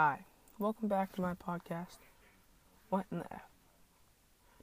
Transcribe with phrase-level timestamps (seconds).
[0.00, 0.20] Hi,
[0.60, 1.96] welcome back to my podcast.
[2.88, 3.42] What in the F?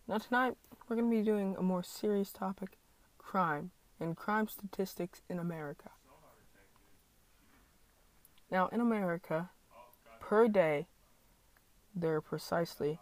[0.07, 0.55] Now, tonight
[0.87, 2.77] we're going to be doing a more serious topic
[3.17, 5.89] crime and crime statistics in America.
[8.49, 9.49] Now, in America,
[10.21, 10.87] per day,
[11.93, 12.99] there are precisely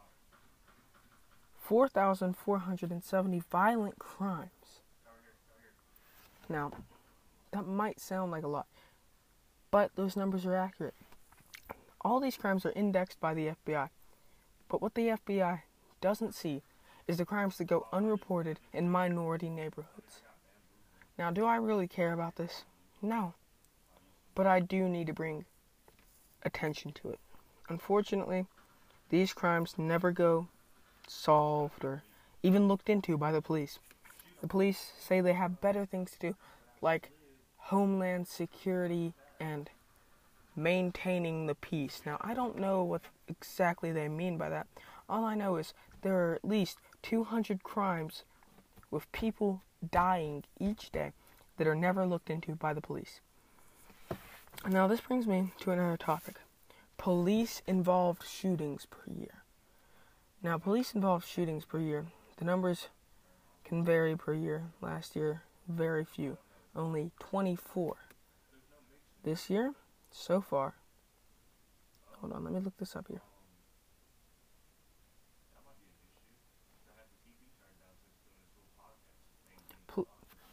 [1.61, 4.81] 4,470 violent crimes.
[6.49, 6.71] Now,
[7.51, 8.65] that might sound like a lot,
[9.69, 10.95] but those numbers are accurate.
[12.03, 13.89] All these crimes are indexed by the FBI,
[14.67, 15.61] but what the FBI
[16.01, 16.61] doesn't see
[17.07, 20.21] is the crimes that go unreported in minority neighborhoods.
[21.17, 22.63] Now, do I really care about this?
[23.01, 23.33] No.
[24.35, 25.45] But I do need to bring
[26.43, 27.19] attention to it.
[27.69, 28.47] Unfortunately,
[29.09, 30.47] these crimes never go
[31.07, 32.03] solved or
[32.41, 33.79] even looked into by the police.
[34.41, 36.35] The police say they have better things to do,
[36.81, 37.11] like
[37.57, 39.69] homeland security and
[40.55, 42.01] maintaining the peace.
[42.05, 44.67] Now, I don't know what exactly they mean by that.
[45.09, 48.23] All I know is there are at least 200 crimes
[48.91, 51.13] with people dying each day
[51.57, 53.19] that are never looked into by the police.
[54.67, 56.35] Now, this brings me to another topic
[56.97, 59.43] police involved shootings per year.
[60.41, 62.05] Now, police involved shootings per year,
[62.37, 62.87] the numbers
[63.65, 64.63] can vary per year.
[64.81, 66.37] Last year, very few,
[66.75, 67.95] only 24.
[69.23, 69.73] This year,
[70.13, 70.75] so far,
[72.19, 73.21] hold on, let me look this up here.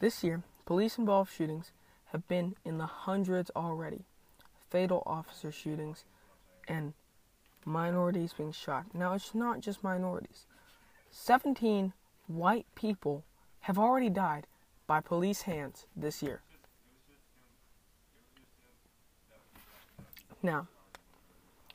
[0.00, 1.72] This year, police involved shootings
[2.06, 4.06] have been in the hundreds already.
[4.70, 6.04] Fatal officer shootings
[6.66, 6.94] and
[7.66, 8.86] minorities being shot.
[8.94, 10.46] Now, it's not just minorities.
[11.10, 11.92] 17
[12.28, 13.24] white people
[13.60, 14.46] have already died
[14.86, 16.40] by police hands this year.
[20.42, 20.68] Now,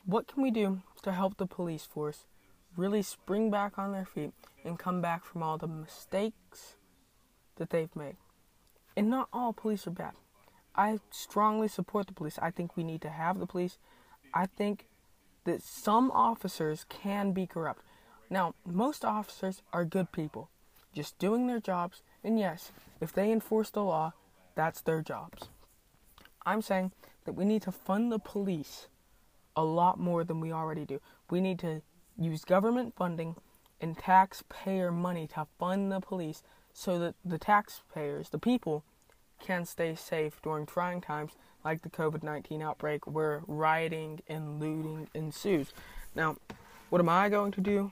[0.05, 2.25] what can we do to help the police force
[2.75, 6.75] really spring back on their feet and come back from all the mistakes
[7.57, 8.17] that they've made?
[8.97, 10.13] And not all police are bad.
[10.75, 12.39] I strongly support the police.
[12.41, 13.77] I think we need to have the police.
[14.33, 14.87] I think
[15.45, 17.83] that some officers can be corrupt.
[18.29, 20.49] Now, most officers are good people,
[20.93, 24.13] just doing their jobs, and yes, if they enforce the law,
[24.55, 25.49] that's their jobs.
[26.45, 26.91] I'm saying
[27.25, 28.87] that we need to fund the police
[29.55, 31.01] a lot more than we already do.
[31.29, 31.81] We need to
[32.17, 33.35] use government funding
[33.81, 36.43] and taxpayer money to fund the police
[36.73, 38.83] so that the taxpayers, the people,
[39.39, 45.07] can stay safe during trying times like the COVID 19 outbreak where rioting and looting
[45.13, 45.73] ensues.
[46.13, 46.37] Now,
[46.89, 47.91] what am I going to do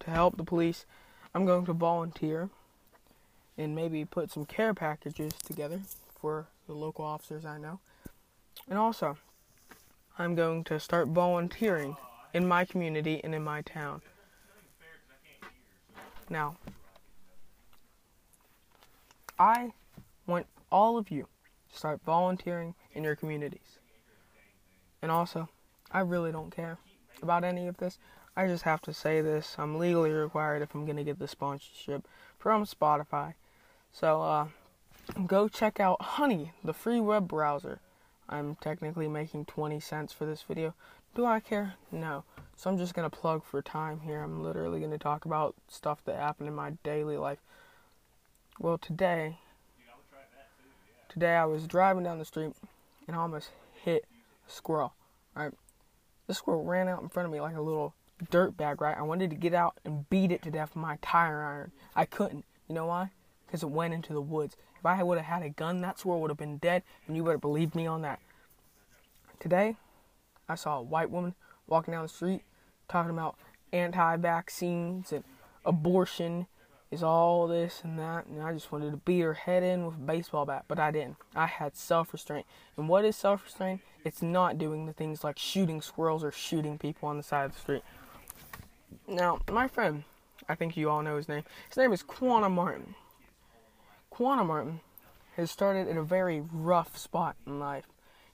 [0.00, 0.86] to help the police?
[1.34, 2.50] I'm going to volunteer
[3.58, 5.80] and maybe put some care packages together
[6.20, 7.80] for the local officers I know.
[8.68, 9.16] And also,
[10.18, 11.96] I'm going to start volunteering
[12.32, 14.02] in my community and in my town.
[16.28, 16.56] Now,
[19.38, 19.72] I
[20.26, 21.28] want all of you
[21.70, 23.78] to start volunteering in your communities.
[25.02, 25.48] And also,
[25.92, 26.78] I really don't care
[27.22, 27.98] about any of this.
[28.36, 29.56] I just have to say this.
[29.58, 32.06] I'm legally required if I'm going to get the sponsorship
[32.38, 33.34] from Spotify.
[33.92, 34.46] So, uh,
[35.26, 37.80] go check out Honey, the free web browser.
[38.28, 40.74] I'm technically making 20 cents for this video.
[41.14, 41.74] Do I care?
[41.90, 42.24] No.
[42.56, 44.22] So I'm just going to plug for time here.
[44.22, 47.38] I'm literally going to talk about stuff that happened in my daily life.
[48.58, 49.38] Well, today,
[51.08, 52.52] today I was driving down the street
[53.06, 53.50] and I almost
[53.84, 54.04] hit
[54.48, 54.94] a squirrel,
[55.34, 55.52] right?
[56.26, 57.94] The squirrel ran out in front of me like a little
[58.30, 58.96] dirt bag, right?
[58.96, 61.72] I wanted to get out and beat it to death with my tire iron.
[61.94, 62.44] I couldn't.
[62.68, 63.10] You know why?
[63.46, 64.56] Because it went into the woods.
[64.78, 67.24] If I would have had a gun, that squirrel would have been dead, and you
[67.24, 68.20] better believe me on that.
[69.40, 69.76] Today,
[70.48, 71.34] I saw a white woman
[71.66, 72.42] walking down the street
[72.88, 73.36] talking about
[73.72, 75.24] anti vaccines and
[75.64, 76.46] abortion
[76.90, 79.96] is all this and that, and I just wanted to beat her head in with
[79.96, 81.16] a baseball bat, but I didn't.
[81.34, 82.46] I had self restraint.
[82.76, 83.80] And what is self restraint?
[84.04, 87.54] It's not doing the things like shooting squirrels or shooting people on the side of
[87.54, 87.82] the street.
[89.08, 90.04] Now, my friend,
[90.48, 91.42] I think you all know his name.
[91.68, 92.94] His name is Quana Martin.
[94.16, 94.80] Quana Martin
[95.36, 97.84] has started at a very rough spot in life.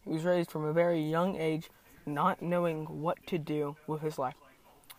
[0.05, 1.71] He was raised from a very young age
[2.07, 4.37] not knowing what to do with his life.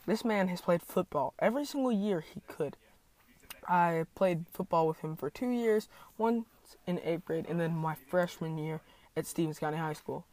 [0.05, 2.75] This man has played football every single year he could.
[3.65, 5.87] I played football with him for two years,
[6.17, 6.43] once
[6.85, 8.81] in eighth grade, and then my freshman year
[9.15, 10.25] at Stevens County High School.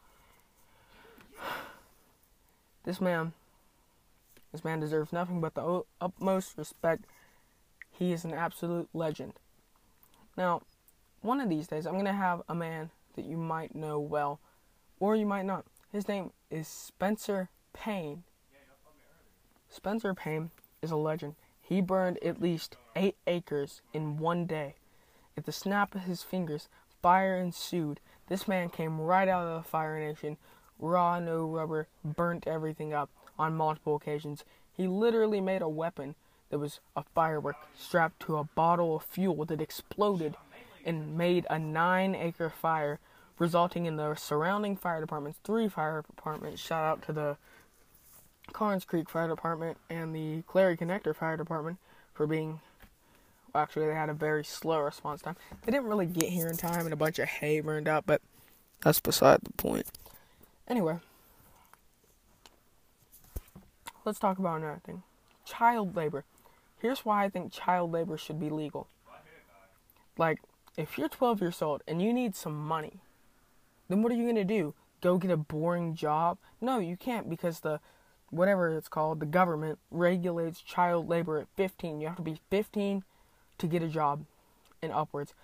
[2.83, 3.35] This man,
[4.51, 7.05] this man deserves nothing but the utmost respect.
[7.93, 9.35] He is an absolute legend.
[10.37, 10.63] Now,
[11.23, 14.41] one of these days, I'm going to have a man that you might know well,
[14.99, 15.65] or you might not.
[15.93, 18.23] His name is Spencer Paine.
[19.69, 20.51] Spencer Paine
[20.83, 21.35] is a legend.
[21.61, 24.75] He burned at least eight acres in one day.
[25.37, 26.69] At the snap of his fingers,
[27.01, 28.01] fire ensued.
[28.29, 30.37] This man came right out of the Fire Nation,
[30.79, 34.45] raw, no rubber, burnt everything up on multiple occasions.
[34.73, 36.15] He literally made a weapon
[36.51, 40.37] that was a firework strapped to a bottle of fuel that exploded
[40.85, 42.99] and made a nine acre fire,
[43.39, 47.37] resulting in the surrounding fire departments, three fire departments, shout out to the
[48.53, 51.79] Karnes Creek Fire Department and the Clary Connector Fire Department
[52.13, 52.61] for being.
[53.53, 55.37] Well, actually, they had a very slow response time.
[55.65, 58.21] They didn't really get here in time, and a bunch of hay burned up, but
[58.81, 59.87] that's beside the point.
[60.69, 60.99] Anyway,
[64.05, 65.03] let's talk about another thing
[65.51, 66.25] child labor.
[66.81, 68.89] Here's why I think child labor should be legal.
[70.17, 70.41] Like,
[70.77, 73.01] if you're 12 years old and you need some money,
[73.89, 74.75] then what are you going to do?
[75.01, 76.39] Go get a boring job?
[76.61, 77.81] No, you can't because the
[78.31, 82.01] whatever it's called, the government regulates child labor at 15.
[82.01, 83.03] You have to be 15
[83.59, 84.25] to get a job
[84.83, 85.35] and upwards.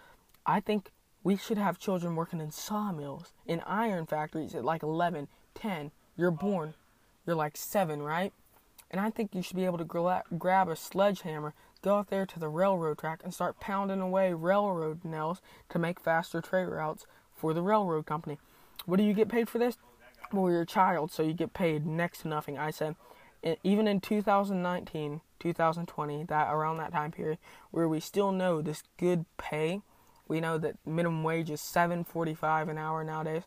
[0.47, 0.91] I think
[1.25, 5.91] we should have children working in sawmills, in iron factories at like 11, 10.
[6.17, 6.75] You're born,
[7.27, 8.33] you're like 7, right?
[8.91, 12.27] And I think you should be able to gra- grab a sledgehammer, go out there
[12.27, 15.41] to the railroad track, and start pounding away railroad nails
[15.71, 18.39] to make faster trade routes for the railroad company.
[18.85, 19.77] What do you get paid for this?
[20.33, 22.59] well, you're a child, so you get paid next to nothing.
[22.59, 22.97] I said,
[23.63, 27.39] even in 2019, 2020, that around that time period,
[27.71, 29.83] where we still know this good pay,
[30.29, 33.45] we know that minimum wage is 7.45 an hour nowadays.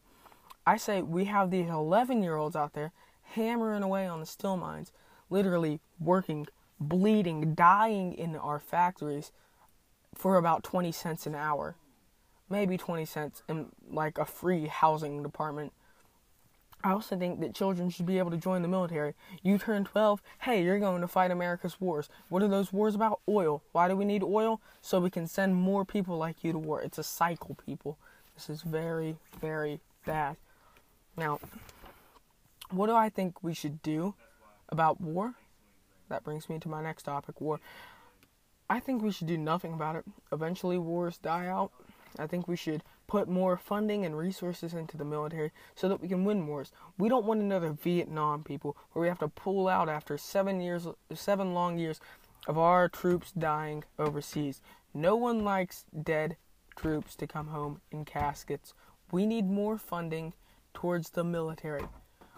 [0.65, 2.91] I say we have these 11 year olds out there
[3.33, 4.91] hammering away on the steel mines,
[5.29, 6.47] literally working,
[6.79, 9.31] bleeding, dying in our factories
[10.15, 11.75] for about 20 cents an hour.
[12.49, 15.71] Maybe 20 cents in like a free housing department
[16.83, 19.13] I also think that children should be able to join the military.
[19.43, 22.07] You turn 12, hey, you're going to fight America's wars.
[22.29, 23.19] What are those wars about?
[23.27, 23.61] Oil.
[23.73, 24.61] Why do we need oil?
[24.81, 26.81] So we can send more people like you to war.
[26.81, 27.97] It's a cycle, people.
[28.33, 30.37] This is very, very bad.
[31.17, 31.39] Now,
[32.69, 34.15] what do I think we should do
[34.69, 35.35] about war?
[36.09, 37.59] That brings me to my next topic war.
[38.69, 40.05] I think we should do nothing about it.
[40.31, 41.71] Eventually, wars die out.
[42.17, 46.07] I think we should put more funding and resources into the military so that we
[46.07, 46.71] can win wars.
[46.97, 50.87] We don't want another Vietnam, people, where we have to pull out after seven years,
[51.13, 51.99] seven long years
[52.47, 54.61] of our troops dying overseas.
[54.93, 56.37] No one likes dead
[56.75, 58.73] troops to come home in caskets.
[59.11, 60.33] We need more funding
[60.73, 61.85] towards the military.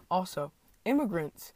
[0.10, 0.52] Also,
[0.86, 1.54] immigrants.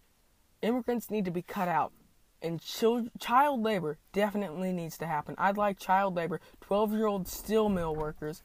[0.66, 1.94] Immigrants need to be cut out.
[2.42, 5.36] And child labor definitely needs to happen.
[5.38, 8.42] I'd like child labor, 12 year old steel mill workers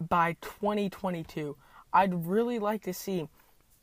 [0.00, 1.56] by 2022.
[1.92, 3.28] I'd really like to see,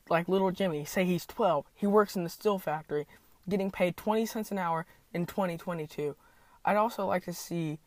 [0.10, 3.06] like little Jimmy, say he's 12, he works in the steel factory,
[3.50, 6.16] getting paid 20 cents an hour in 2022.
[6.64, 7.80] I'd also like to see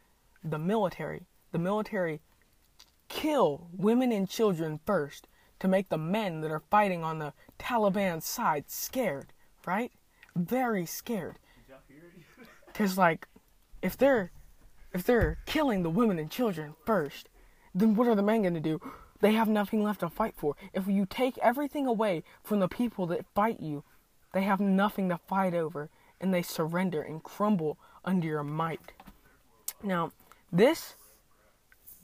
[0.43, 1.23] the military,
[1.53, 2.21] the military
[3.09, 5.27] kill women and children first
[5.61, 9.33] to make the men that are fighting on the Taliban side scared,
[9.67, 9.93] right?
[10.37, 11.39] Very scared.
[12.75, 13.27] Cuz like
[13.83, 14.31] if they're
[14.93, 17.29] if they're killing the women and children first,
[17.75, 18.81] then what are the men going to do?
[19.21, 20.55] They have nothing left to fight for.
[20.73, 23.83] If you take everything away from the people that fight you,
[24.33, 25.91] they have nothing to fight over
[26.21, 28.93] and they surrender and crumble under your might.
[29.83, 30.13] Now,
[30.53, 30.94] this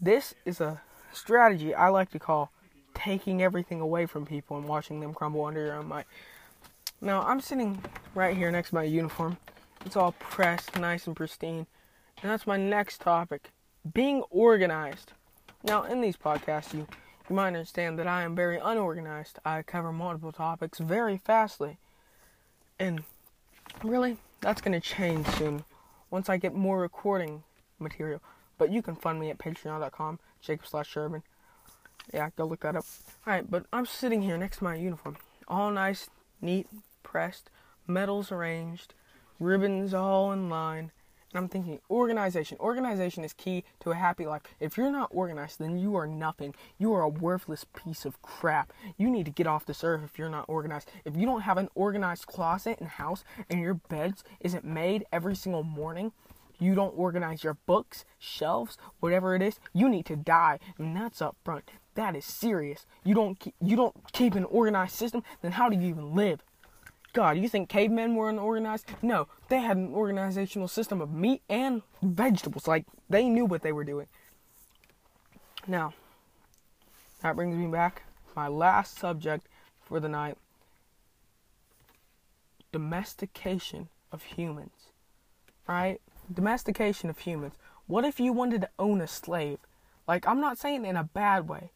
[0.01, 0.81] this is a
[1.13, 2.51] strategy I like to call
[2.95, 6.07] taking everything away from people and watching them crumble under your own might.
[7.03, 7.83] Now, I'm sitting
[8.15, 9.39] right here next to my uniform.
[9.87, 11.67] It's all pressed, nice and pristine.
[12.23, 13.51] And that's my next topic
[13.95, 15.13] being organized.
[15.65, 16.87] Now, in these podcasts, you,
[17.29, 19.39] you might understand that I am very unorganized.
[19.47, 21.79] I cover multiple topics very fastly.
[22.79, 23.03] And
[23.83, 25.65] really, that's going to change soon
[26.11, 27.43] once I get more recording
[27.79, 28.21] material.
[28.59, 31.23] But you can fund me at patreon.com, Jacob slash Sherman.
[32.13, 32.85] Yeah, go look that up.
[33.27, 35.17] Alright, but I'm sitting here next to my uniform.
[35.49, 36.11] All nice,
[36.43, 36.67] neat,
[37.03, 37.51] pressed,
[37.87, 38.95] medals arranged,
[39.39, 40.93] ribbons all in line,
[41.33, 42.59] and I'm thinking, organization.
[42.59, 44.43] Organization is key to a happy life.
[44.59, 46.55] If you're not organized, then you are nothing.
[46.77, 48.73] You are a worthless piece of crap.
[48.97, 50.91] You need to get off this earth if you're not organized.
[51.05, 55.37] If you don't have an organized closet and house and your beds isn't made every
[55.37, 56.11] single morning,
[56.59, 60.59] you don't organize your books, shelves, whatever it is, you need to die.
[60.79, 61.71] And that's up front.
[61.95, 62.87] That is serious.
[63.05, 66.43] You don't keep, you don't keep an organized system, then how do you even live?
[67.13, 68.87] God, you think cavemen were unorganized?
[69.03, 72.69] No, they had an organizational system of meat and vegetables.
[72.69, 74.07] Like, they knew what they were doing.
[75.67, 75.95] Now,
[77.23, 78.05] that brings me back
[78.37, 79.47] my last subject
[79.83, 80.37] for the night.
[82.73, 84.91] domestication of humans,
[85.69, 86.01] right?
[86.33, 87.55] Domestication of humans.
[87.87, 89.59] What if you wanted to own a slave?
[90.07, 91.73] Like I'm not saying in a bad way.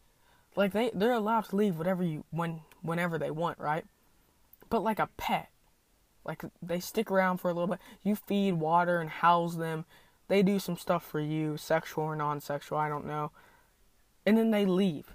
[0.56, 3.84] Like they they're allowed to leave whatever you when whenever they want, right?
[4.74, 5.50] But like a pet.
[6.24, 7.78] Like they stick around for a little bit.
[8.02, 9.84] You feed, water and house them.
[10.26, 13.30] They do some stuff for you, sexual or non-sexual, I don't know.
[14.26, 15.14] And then they leave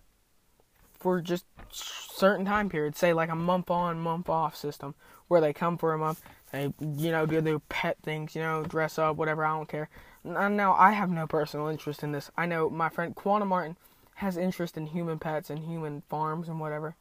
[0.98, 4.96] for just certain time periods, say like a month on, month off system,
[5.28, 6.22] where they come for a month,
[6.54, 9.44] they you know do their pet things, you know, dress up, whatever.
[9.44, 9.90] I don't care.
[10.24, 12.32] Now I have no personal interest in this.
[12.38, 13.76] I know my friend Quantum Martin
[14.16, 16.96] has interest in human pets and human farms and whatever.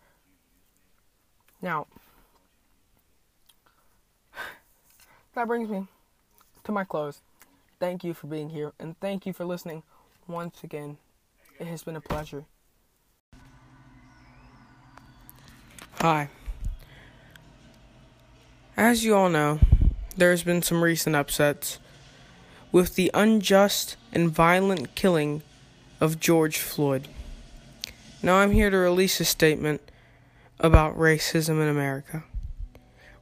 [1.62, 1.86] Now,
[5.38, 5.86] that brings me
[6.64, 7.20] to my close.
[7.78, 9.84] Thank you for being here and thank you for listening
[10.26, 10.98] once again.
[11.60, 12.44] It has been a pleasure.
[16.00, 16.28] Hi.
[18.76, 19.60] As you all know,
[20.16, 21.78] there has been some recent upsets
[22.72, 25.42] with the unjust and violent killing
[26.00, 27.06] of George Floyd.
[28.24, 29.82] Now I'm here to release a statement
[30.58, 32.24] about racism in America.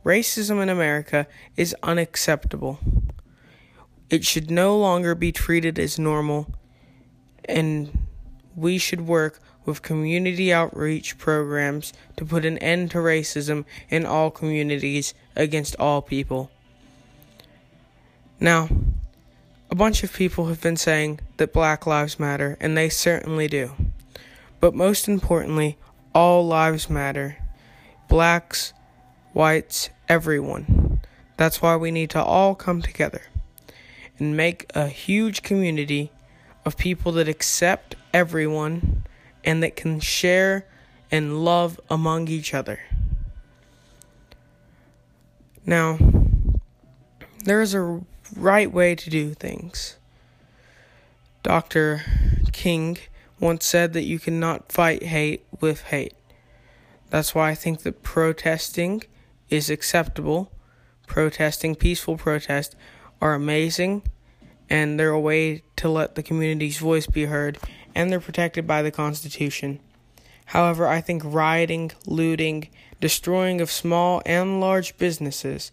[0.07, 2.79] Racism in America is unacceptable.
[4.09, 6.47] It should no longer be treated as normal,
[7.45, 8.07] and
[8.55, 14.31] we should work with community outreach programs to put an end to racism in all
[14.31, 16.53] communities against all people.
[18.39, 18.69] Now,
[19.73, 23.73] a bunch of people have been saying that Black Lives Matter, and they certainly do.
[24.61, 25.79] But most importantly,
[26.15, 27.39] all lives matter.
[28.09, 28.73] Blacks,
[29.37, 30.99] whites, everyone.
[31.37, 33.21] That's why we need to all come together
[34.19, 36.11] and make a huge community
[36.64, 39.05] of people that accept everyone
[39.45, 40.64] and that can share
[41.11, 42.81] and love among each other.
[45.66, 45.99] Now,
[47.45, 48.00] there is a
[48.35, 49.99] right way to do things.
[51.43, 52.00] Dr.
[52.55, 52.97] King
[53.38, 56.14] once said that you cannot fight hate with hate.
[57.11, 59.02] That's why I think that protesting
[59.50, 60.50] is acceptable.
[61.07, 62.75] Protesting, peaceful protest,
[63.21, 64.03] are amazing,
[64.69, 67.59] and they're a way to let the community's voice be heard
[67.97, 69.81] and they're protected by the Constitution.
[70.45, 72.69] However, I think rioting, looting,
[73.00, 75.73] destroying of small and large businesses,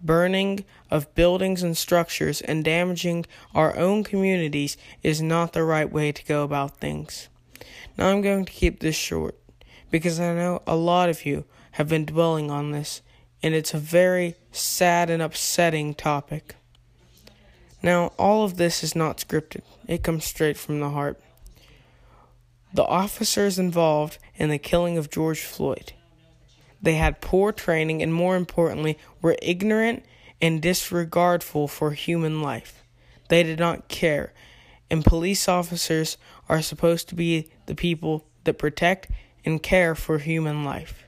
[0.00, 3.26] burning of buildings and structures, and damaging
[3.56, 7.28] our own communities is not the right way to go about things.
[7.98, 9.36] Now, I'm going to keep this short
[9.90, 13.02] because I know a lot of you have been dwelling on this,
[13.44, 16.56] and it's a very sad and upsetting topic.
[17.82, 21.20] Now, all of this is not scripted, it comes straight from the heart
[22.74, 25.92] the officers involved in the killing of George Floyd.
[26.82, 30.04] They had poor training and, more importantly, were ignorant
[30.42, 32.82] and disregardful for human life.
[33.28, 34.32] They did not care,
[34.90, 39.08] and police officers are supposed to be the people that protect
[39.44, 41.03] and care for human life.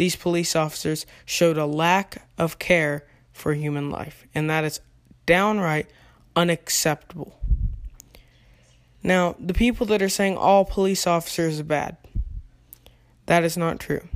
[0.00, 4.80] These police officers showed a lack of care for human life, and that is
[5.26, 5.90] downright
[6.34, 7.38] unacceptable.
[9.02, 11.98] Now, the people that are saying all police officers are bad,
[13.26, 14.08] that is not true.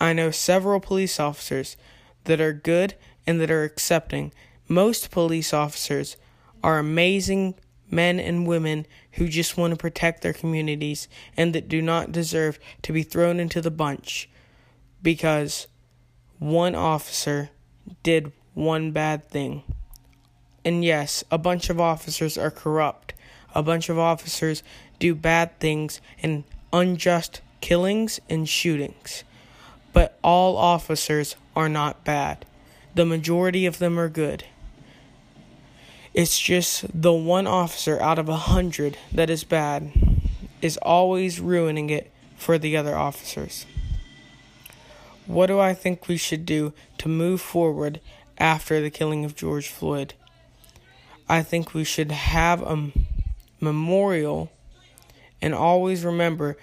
[0.00, 1.76] I know several police officers
[2.24, 2.94] that are good
[3.26, 4.32] and that are accepting.
[4.66, 6.16] Most police officers
[6.64, 7.54] are amazing
[7.90, 11.06] men and women who just want to protect their communities
[11.36, 14.30] and that do not deserve to be thrown into the bunch
[15.02, 15.66] because
[16.38, 17.50] one officer
[18.02, 19.62] did one bad thing.
[20.64, 23.14] And yes, a bunch of officers are corrupt
[23.54, 24.62] a bunch of officers
[24.98, 29.24] do bad things and unjust killings and shootings.
[29.92, 32.44] But all officers are not bad.
[32.94, 34.44] The majority of them are good.
[36.14, 39.92] It's just the one officer out of a hundred that is bad
[40.60, 43.66] is always ruining it for the other officers.
[45.28, 48.00] What do I think we should do to move forward
[48.38, 50.14] after the killing of George Floyd?
[51.28, 52.90] I think we should have a
[53.60, 54.50] memorial
[55.42, 56.56] and always remember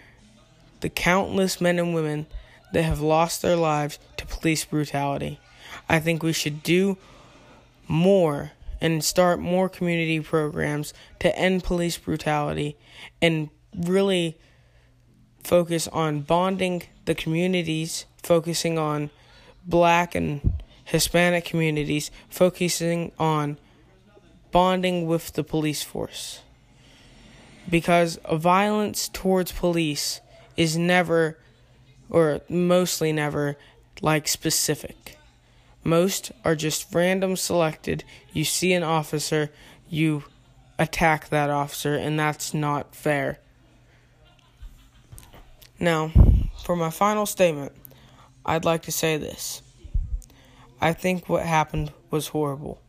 [0.82, 2.26] the countless men and women
[2.74, 5.40] that have lost their lives to police brutality.
[5.88, 6.98] I think we should do
[7.88, 12.78] more and start more community programs to end police brutality
[13.22, 14.40] and really
[15.44, 19.10] focus on bonding the communities, focusing on
[19.66, 23.58] black and Hispanic communities, focusing on
[24.52, 26.42] bonding with the police force
[27.70, 30.22] because violence towards police
[30.56, 31.38] is never
[32.10, 33.58] or mostly never
[34.02, 35.18] like specific.
[35.84, 38.04] Most are just random selected.
[38.34, 39.52] You see an officer,
[39.90, 40.24] you
[40.78, 43.40] attack that officer, and that's not fair.
[45.80, 46.12] Now,
[46.64, 47.72] for my final statement,
[48.46, 49.62] I'd like to say this.
[50.80, 52.82] I think what happened was horrible,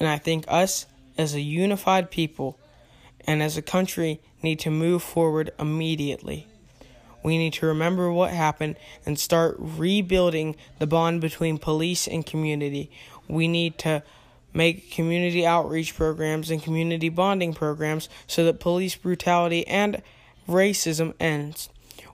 [0.00, 0.86] and I think us
[1.18, 2.58] as a unified people
[3.26, 6.46] and as a country need to move forward immediately.
[7.22, 8.76] We need to remember what happened
[9.06, 12.90] and start rebuilding the bond between police and community.
[13.28, 14.02] We need to
[14.52, 20.02] make community outreach programs and community bonding programs so that police brutality and
[20.48, 21.68] racism ends.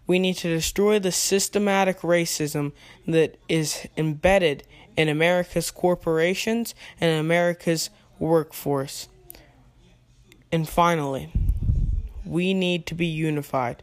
[0.08, 2.72] We need to destroy the systematic racism
[3.06, 4.64] that is embedded
[4.96, 9.08] in America's corporations and America's workforce.
[10.50, 11.30] And finally,
[12.24, 13.82] we need to be unified.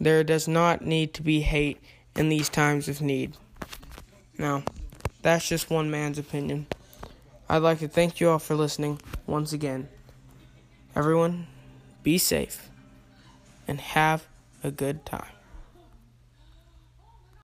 [0.00, 1.78] There does not need to be hate
[2.16, 3.36] in these times of need.
[4.38, 4.62] Now,
[5.20, 6.66] that's just one man's opinion.
[7.50, 9.88] I'd like to thank you all for listening once again.
[10.94, 11.46] Everyone,
[12.02, 12.70] be safe
[13.68, 14.26] and have
[14.64, 15.35] a good time.